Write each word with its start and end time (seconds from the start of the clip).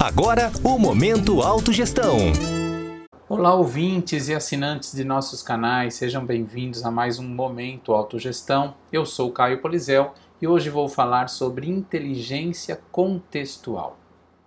Agora, 0.00 0.50
o 0.64 0.76
Momento 0.76 1.40
Autogestão. 1.40 2.16
Olá, 3.28 3.54
ouvintes 3.54 4.28
e 4.28 4.34
assinantes 4.34 4.92
de 4.92 5.04
nossos 5.04 5.40
canais, 5.40 5.94
sejam 5.94 6.26
bem-vindos 6.26 6.84
a 6.84 6.90
mais 6.90 7.18
um 7.18 7.28
Momento 7.28 7.92
Autogestão. 7.92 8.74
Eu 8.92 9.06
sou 9.06 9.30
Caio 9.30 9.62
Polizel 9.62 10.12
e 10.40 10.48
hoje 10.48 10.68
vou 10.68 10.88
falar 10.88 11.28
sobre 11.28 11.70
inteligência 11.70 12.80
contextual. 12.90 13.96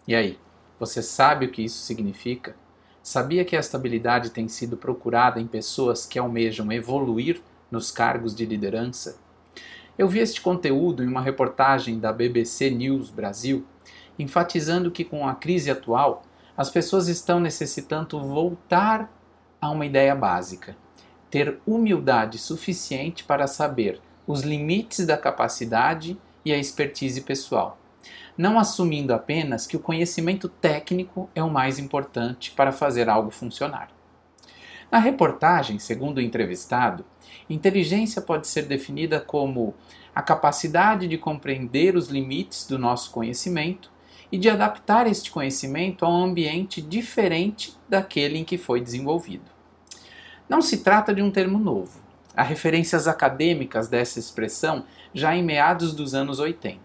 E 0.05 0.13
aí, 0.13 0.38
você 0.78 1.02
sabe 1.02 1.46
o 1.46 1.52
que 1.52 1.63
isso 1.63 1.83
significa? 1.83 2.56
Sabia 3.02 3.46
que 3.46 3.56
esta 3.56 3.78
habilidade 3.78 4.31
tem 4.31 4.49
sido 4.49 4.76
procurada 4.76 5.40
em 5.40 5.47
pessoas 5.47 6.06
que 6.06 6.20
almejam 6.20 6.72
evoluir 6.72 7.42
nos 7.72 7.90
cargos 7.90 8.36
de 8.36 8.46
liderança? 8.46 9.17
Eu 9.97 10.10
vi 10.10 10.20
este 10.20 10.42
conteúdo 10.42 11.02
em 11.02 11.08
uma 11.08 11.22
reportagem 11.22 11.99
da 11.99 12.12
BBC 12.12 12.70
News 12.70 13.10
Brasil 13.10 13.65
enfatizando 14.17 14.91
que 14.91 15.03
com 15.03 15.27
a 15.27 15.35
crise 15.35 15.69
atual, 15.69 16.23
as 16.57 16.69
pessoas 16.69 17.07
estão 17.07 17.39
necessitando 17.39 18.21
voltar 18.21 19.11
a 19.61 19.69
uma 19.69 19.85
ideia 19.85 20.15
básica: 20.15 20.75
ter 21.29 21.59
humildade 21.65 22.37
suficiente 22.37 23.23
para 23.23 23.47
saber 23.47 23.99
os 24.27 24.41
limites 24.41 25.05
da 25.05 25.17
capacidade 25.17 26.17
e 26.43 26.51
a 26.51 26.57
expertise 26.57 27.21
pessoal, 27.21 27.77
não 28.37 28.59
assumindo 28.59 29.13
apenas 29.13 29.67
que 29.67 29.77
o 29.77 29.79
conhecimento 29.79 30.47
técnico 30.47 31.29
é 31.35 31.43
o 31.43 31.49
mais 31.49 31.79
importante 31.79 32.51
para 32.51 32.71
fazer 32.71 33.09
algo 33.09 33.31
funcionar. 33.31 33.89
Na 34.91 34.99
reportagem, 34.99 35.79
segundo 35.79 36.20
o 36.20 36.21
entrevistado, 36.21 37.03
inteligência 37.49 38.21
pode 38.21 38.47
ser 38.47 38.63
definida 38.63 39.20
como 39.20 39.73
a 40.13 40.21
capacidade 40.21 41.07
de 41.07 41.17
compreender 41.17 41.95
os 41.95 42.07
limites 42.07 42.65
do 42.65 42.79
nosso 42.79 43.11
conhecimento 43.11 43.91
e 44.31 44.38
de 44.38 44.49
adaptar 44.49 45.07
este 45.07 45.31
conhecimento 45.31 46.05
a 46.05 46.09
um 46.09 46.23
ambiente 46.23 46.81
diferente 46.81 47.75
daquele 47.88 48.37
em 48.37 48.43
que 48.43 48.57
foi 48.57 48.81
desenvolvido. 48.81 49.49
Não 50.48 50.62
se 50.62 50.77
trata 50.77 51.13
de 51.13 51.21
um 51.21 51.31
termo 51.31 51.57
novo. 51.57 51.99
Há 52.35 52.43
referências 52.43 53.07
acadêmicas 53.07 53.87
dessa 53.87 54.20
expressão 54.20 54.85
já 55.13 55.35
em 55.35 55.43
meados 55.43 55.93
dos 55.93 56.13
anos 56.13 56.40
80. 56.40 56.79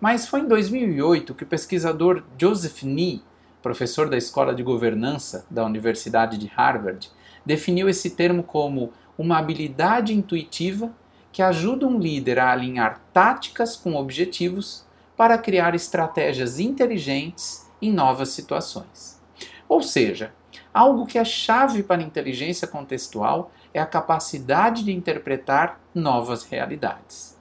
Mas 0.00 0.26
foi 0.26 0.40
em 0.40 0.48
2008 0.48 1.34
que 1.34 1.42
o 1.42 1.46
pesquisador 1.46 2.22
Joseph 2.40 2.82
Nee, 2.84 3.22
professor 3.60 4.08
da 4.08 4.16
Escola 4.16 4.54
de 4.54 4.62
Governança 4.62 5.44
da 5.50 5.64
Universidade 5.64 6.38
de 6.38 6.46
Harvard, 6.46 7.10
definiu 7.44 7.88
esse 7.88 8.10
termo 8.10 8.42
como 8.42 8.92
uma 9.18 9.38
habilidade 9.38 10.14
intuitiva 10.14 10.92
que 11.32 11.42
ajuda 11.42 11.86
um 11.86 11.98
líder 11.98 12.38
a 12.38 12.52
alinhar 12.52 13.00
táticas 13.12 13.76
com 13.76 13.96
objetivos 13.96 14.86
para 15.18 15.36
criar 15.36 15.74
estratégias 15.74 16.60
inteligentes 16.60 17.68
em 17.82 17.92
novas 17.92 18.28
situações. 18.28 19.20
Ou 19.68 19.82
seja, 19.82 20.32
algo 20.72 21.06
que 21.06 21.18
é 21.18 21.24
chave 21.24 21.82
para 21.82 22.00
a 22.00 22.04
inteligência 22.04 22.68
contextual 22.68 23.50
é 23.74 23.80
a 23.80 23.86
capacidade 23.86 24.84
de 24.84 24.92
interpretar 24.92 25.80
novas 25.92 26.44
realidades. 26.44 27.36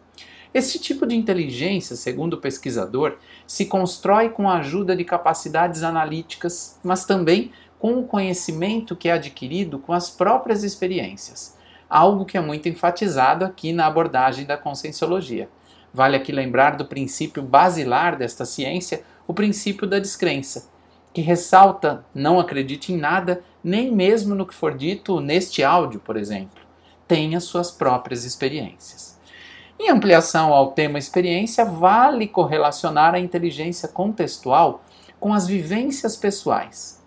Esse 0.52 0.80
tipo 0.80 1.06
de 1.06 1.16
inteligência, 1.16 1.96
segundo 1.96 2.34
o 2.34 2.42
pesquisador, 2.42 3.18
se 3.46 3.68
constrói 3.68 4.30
com 4.30 4.50
a 4.50 4.58
ajuda 4.58 4.96
de 4.96 5.04
capacidades 5.04 5.84
analíticas, 5.84 6.80
mas 6.84 7.06
também 7.06 7.52
com 7.78 8.00
o 8.00 8.08
conhecimento 8.08 8.96
que 8.96 9.08
é 9.08 9.14
adquirido 9.14 9.78
com 9.78 9.94
as 9.94 10.10
próprias 10.10 10.64
experiências, 10.64 11.56
algo 11.88 12.26
que 12.26 12.38
é 12.38 12.42
muito 12.42 12.68
enfatizado 12.68 13.46
aqui 13.46 13.72
na 13.72 13.86
abordagem 13.86 14.48
da 14.48 14.58
conscienciologia. 14.58 15.48
Vale 15.94 16.16
aqui 16.16 16.32
lembrar 16.32 16.76
do 16.76 16.86
princípio 16.86 17.42
basilar 17.42 18.18
desta 18.18 18.46
ciência, 18.46 19.04
o 19.28 19.34
princípio 19.34 19.88
da 19.88 20.00
descrença, 20.00 20.70
que 21.14 21.22
ressalta 21.22 22.06
não 22.14 22.40
acredite 22.40 22.94
em 22.94 22.98
nada, 22.98 23.44
nem 23.64 23.92
mesmo 23.92 24.36
no 24.36 24.46
que 24.46 24.54
for 24.54 24.76
dito 24.76 25.20
neste 25.20 25.64
áudio, 25.64 26.00
por 26.00 26.18
exemplo. 26.18 26.62
Tenha 27.08 27.40
suas 27.40 27.72
próprias 27.72 28.24
experiências. 28.24 29.18
Em 29.80 29.90
ampliação 29.90 30.54
ao 30.54 30.72
tema 30.72 30.98
experiência, 30.98 31.64
vale 31.64 32.28
correlacionar 32.28 33.14
a 33.14 33.20
inteligência 33.20 33.88
contextual 33.88 34.84
com 35.20 35.34
as 35.34 35.48
vivências 35.48 36.16
pessoais. 36.16 37.04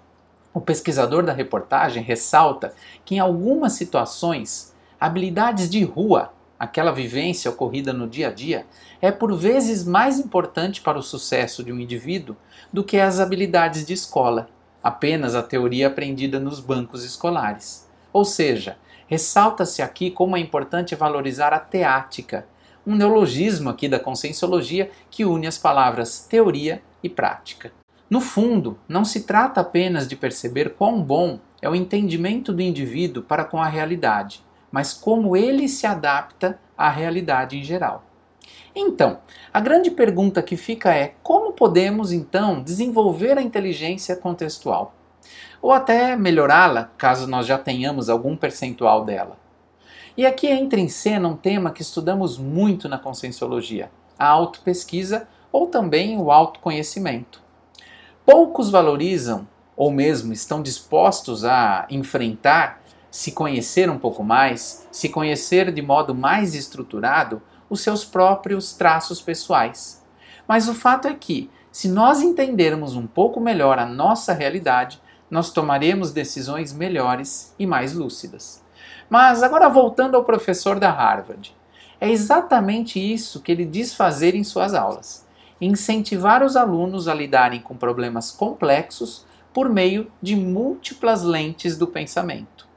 O 0.53 0.61
pesquisador 0.61 1.25
da 1.25 1.33
reportagem 1.33 2.03
ressalta 2.03 2.75
que, 3.05 3.17
em 3.17 3.19
algumas 3.19 3.73
situações, 3.73 4.75
habilidades 4.99 5.71
de 5.71 5.83
rua 5.85 6.33
aquela 6.61 6.93
vivência 6.93 7.51
ocorrida 7.51 7.91
no 7.91 8.07
dia 8.07 8.29
a 8.29 8.31
dia, 8.31 8.67
é 9.01 9.11
por 9.11 9.35
vezes 9.35 9.83
mais 9.83 10.19
importante 10.19 10.83
para 10.83 10.99
o 10.99 11.03
sucesso 11.03 11.65
de 11.65 11.73
um 11.73 11.81
indivíduo 11.81 12.37
do 12.71 12.85
que 12.85 12.99
as 12.99 13.19
habilidades 13.19 13.87
de 13.87 13.95
escola, 13.95 14.47
apenas 14.83 15.35
a 15.35 15.43
teoria 15.43 15.87
aprendida 15.87 16.39
nos 16.39 16.61
bancos 16.61 17.03
escolares. 17.03 17.89
Ou 18.13 18.27
seja, 18.27 18.77
ressalta-se 19.07 19.81
aqui 19.81 20.11
como 20.11 20.37
é 20.37 20.41
importante 20.41 20.95
valorizar 20.95 21.55
a 21.55 21.59
teática, 21.59 22.47
um 22.87 22.95
neologismo 22.95 23.71
aqui 23.71 23.89
da 23.89 23.99
conscienciologia 23.99 24.91
que 25.11 25.25
une 25.25 25.47
as 25.47 25.57
palavras 25.57 26.27
teoria 26.29 26.83
e 27.03 27.09
prática. 27.09 27.73
No 28.11 28.21
fundo, 28.21 28.79
não 28.87 29.05
se 29.05 29.23
trata 29.23 29.63
apenas 29.63 30.07
de 30.07 30.15
perceber 30.15 30.75
quão 30.75 31.01
bom 31.01 31.39
é 31.63 31.71
o 31.71 31.75
entendimento 31.75 32.53
do 32.53 32.61
indivíduo 32.61 33.23
para 33.23 33.45
com 33.45 33.63
a 33.63 33.69
realidade, 33.69 34.43
mas 34.71 34.93
como 34.93 35.37
ele 35.37 35.69
se 35.69 35.87
adapta 35.87 36.59
à 36.77 36.89
realidade 36.89 37.59
em 37.59 37.63
geral. 37.65 38.05
Então, 38.75 39.19
a 39.53 39.61
grande 39.61 39.91
pergunta 39.91 40.43
que 40.43 40.57
fica 40.57 40.95
é: 40.95 41.15
como 41.23 41.53
podemos 41.53 42.13
então 42.13 42.63
desenvolver 42.63 43.37
a 43.37 43.43
inteligência 43.43 44.17
contextual? 44.17 44.95
Ou 45.61 45.73
até 45.73 46.17
melhorá-la, 46.17 46.91
caso 46.97 47.27
nós 47.27 47.47
já 47.47 47.59
tenhamos 47.59 48.09
algum 48.09 48.37
percentual 48.37 49.05
dela. 49.05 49.37
E 50.17 50.25
aqui 50.25 50.47
entra 50.47 50.81
em 50.81 50.89
cena 50.89 51.29
um 51.29 51.37
tema 51.37 51.71
que 51.71 51.83
estudamos 51.83 52.39
muito 52.39 52.89
na 52.89 52.99
conscienciologia: 52.99 53.91
a 54.19 54.27
autopesquisa 54.27 55.29
ou 55.53 55.67
também 55.67 56.19
o 56.19 56.31
autoconhecimento. 56.31 57.43
Poucos 58.25 58.71
valorizam, 58.71 59.49
ou 59.77 59.91
mesmo 59.91 60.33
estão 60.33 60.63
dispostos 60.63 61.45
a 61.45 61.87
enfrentar 61.91 62.80
se 63.11 63.33
conhecer 63.33 63.91
um 63.91 63.99
pouco 63.99 64.23
mais, 64.23 64.87
se 64.91 65.09
conhecer 65.09 65.73
de 65.73 65.83
modo 65.83 66.15
mais 66.15 66.55
estruturado 66.55 67.43
os 67.69 67.81
seus 67.81 68.05
próprios 68.05 68.73
traços 68.73 69.21
pessoais. 69.21 70.05
Mas 70.47 70.69
o 70.69 70.75
fato 70.75 71.09
é 71.09 71.15
que, 71.15 71.51
se 71.71 71.89
nós 71.89 72.21
entendermos 72.21 72.97
um 72.97 73.07
pouco 73.07 73.41
melhor 73.41 73.79
a 73.79 73.87
nossa 73.87 74.33
realidade, 74.33 75.01
nós 75.31 75.51
tomaremos 75.51 76.13
decisões 76.13 76.73
melhores 76.73 77.55
e 77.59 77.67
mais 77.67 77.95
lúcidas. 77.95 78.63
Mas 79.09 79.43
agora 79.43 79.69
voltando 79.69 80.17
ao 80.17 80.25
professor 80.25 80.79
da 80.81 80.91
Harvard, 80.91 81.55
é 82.01 82.11
exatamente 82.11 82.99
isso 82.99 83.41
que 83.41 83.53
ele 83.53 83.65
diz 83.65 83.95
fazer 83.95 84.35
em 84.35 84.43
suas 84.43 84.75
aulas: 84.75 85.27
incentivar 85.61 86.43
os 86.43 86.57
alunos 86.57 87.07
a 87.07 87.15
lidarem 87.15 87.61
com 87.61 87.77
problemas 87.77 88.31
complexos 88.31 89.27
por 89.53 89.69
meio 89.69 90.11
de 90.23 90.35
múltiplas 90.35 91.23
lentes 91.23 91.77
do 91.77 91.87
pensamento. 91.87 92.70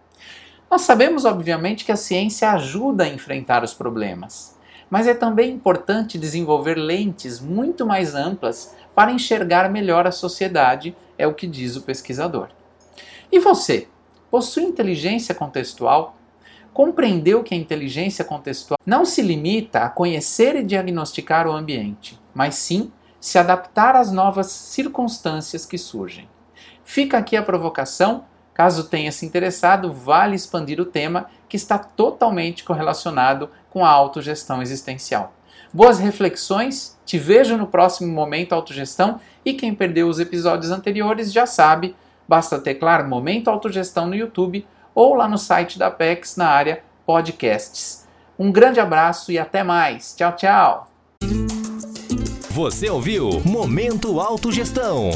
Nós 0.74 0.82
sabemos, 0.82 1.24
obviamente, 1.24 1.86
que 1.86 1.92
a 1.92 1.96
ciência 1.96 2.50
ajuda 2.50 3.04
a 3.04 3.08
enfrentar 3.08 3.64
os 3.64 3.76
problemas, 3.76 4.58
mas 4.90 5.06
é 5.06 5.14
também 5.14 5.52
importante 5.52 6.18
desenvolver 6.18 6.74
lentes 6.74 7.40
muito 7.40 7.86
mais 7.86 8.16
amplas 8.16 8.76
para 8.96 9.12
enxergar 9.12 9.70
melhor 9.70 10.08
a 10.08 10.12
sociedade, 10.12 10.98
é 11.16 11.28
o 11.28 11.36
que 11.36 11.46
diz 11.46 11.76
o 11.76 11.84
pesquisador. 11.84 12.48
E 13.32 13.38
você? 13.38 13.88
Possui 14.32 14.64
inteligência 14.64 15.36
contextual? 15.36 16.18
Compreendeu 16.74 17.44
que 17.44 17.54
a 17.54 17.58
inteligência 17.58 18.26
contextual 18.26 18.80
não 18.84 19.06
se 19.06 19.22
limita 19.22 19.82
a 19.82 19.90
conhecer 19.90 20.56
e 20.56 20.64
diagnosticar 20.64 21.46
o 21.46 21.52
ambiente, 21.52 22.20
mas 22.34 22.56
sim 22.56 22.92
se 23.20 23.38
adaptar 23.38 23.96
às 23.96 24.12
novas 24.12 24.48
circunstâncias 24.48 25.68
que 25.68 25.78
surgem. 25.78 26.28
Fica 26.84 27.19
aqui 27.19 27.38
a 27.38 27.44
provocação 27.44 28.26
Caso 28.54 28.86
tenha 28.86 29.12
se 29.12 29.26
interessado, 29.26 29.92
vale 29.92 30.36
expandir 30.36 30.80
o 30.80 30.86
tema 30.86 31.28
que 31.50 31.58
está 31.58 31.78
totalmente 31.78 32.64
correlacionado 32.64 33.50
com 33.70 33.84
a 33.84 33.90
autogestão 33.90 34.62
existencial. 34.62 35.34
Boas 35.74 35.98
reflexões, 35.98 36.98
te 37.04 37.18
vejo 37.18 37.58
no 37.58 37.66
próximo 37.66 38.14
Momento 38.14 38.54
Autogestão 38.54 39.20
e 39.44 39.54
quem 39.54 39.74
perdeu 39.74 40.08
os 40.08 40.20
episódios 40.20 40.72
anteriores 40.72 41.34
já 41.34 41.48
sabe, 41.48 41.96
basta 42.28 42.60
teclar 42.60 43.08
Momento 43.08 43.50
Autogestão 43.50 44.06
no 44.06 44.16
YouTube 44.16 44.68
ou 44.94 45.16
lá 45.16 45.28
no 45.28 45.38
site 45.38 45.80
da 45.80 45.88
Apex 45.88 46.38
na 46.38 46.48
área 46.48 46.84
Podcasts. 47.06 48.08
Um 48.38 48.52
grande 48.52 48.80
abraço 48.80 49.32
e 49.32 49.40
até 49.40 49.64
mais. 49.64 50.16
Tchau, 50.16 50.36
tchau. 50.36 50.88
Você 52.52 52.88
ouviu 52.88 53.42
Momento 53.44 54.20
Autogestão. 54.20 55.10